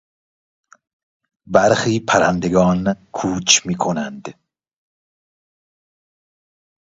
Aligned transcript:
برخی 1.45 1.99
پرندگان 1.99 2.93
کوچ 3.11 3.65
میکنند. 3.65 4.33